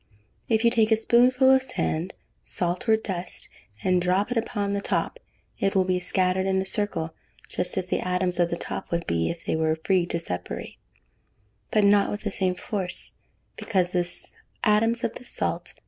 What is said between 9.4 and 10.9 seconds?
they were free to separate,